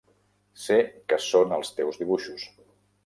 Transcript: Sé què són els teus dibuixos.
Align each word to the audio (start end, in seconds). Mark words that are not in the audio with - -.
Sé 0.61 0.77
què 1.13 1.19
són 1.25 1.53
els 1.59 1.71
teus 1.81 2.01
dibuixos. 2.03 2.49